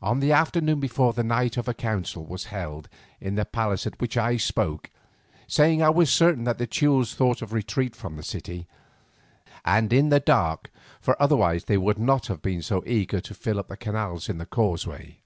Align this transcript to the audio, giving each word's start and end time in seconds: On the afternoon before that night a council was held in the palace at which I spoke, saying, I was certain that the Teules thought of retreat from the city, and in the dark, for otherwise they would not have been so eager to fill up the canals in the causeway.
On 0.00 0.20
the 0.20 0.30
afternoon 0.30 0.78
before 0.78 1.12
that 1.12 1.24
night 1.24 1.56
a 1.56 1.74
council 1.74 2.24
was 2.24 2.44
held 2.54 2.88
in 3.20 3.34
the 3.34 3.44
palace 3.44 3.84
at 3.84 4.00
which 4.00 4.16
I 4.16 4.36
spoke, 4.36 4.92
saying, 5.48 5.82
I 5.82 5.88
was 5.90 6.08
certain 6.08 6.44
that 6.44 6.58
the 6.58 6.68
Teules 6.68 7.14
thought 7.16 7.42
of 7.42 7.52
retreat 7.52 7.96
from 7.96 8.14
the 8.14 8.22
city, 8.22 8.68
and 9.64 9.92
in 9.92 10.08
the 10.08 10.20
dark, 10.20 10.70
for 11.00 11.20
otherwise 11.20 11.64
they 11.64 11.78
would 11.78 11.98
not 11.98 12.28
have 12.28 12.42
been 12.42 12.62
so 12.62 12.84
eager 12.86 13.20
to 13.22 13.34
fill 13.34 13.58
up 13.58 13.66
the 13.66 13.76
canals 13.76 14.28
in 14.28 14.38
the 14.38 14.46
causeway. 14.46 15.18